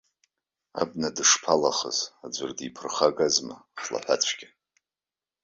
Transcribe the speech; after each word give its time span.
Абна 0.81 1.09
дышԥалахыз, 1.15 1.99
аӡәыр 2.25 2.51
диԥырхагазма, 2.57 3.55
хлаҳәацәгьа. 3.81 4.49